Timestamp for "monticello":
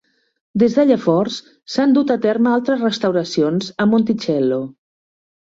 3.93-4.61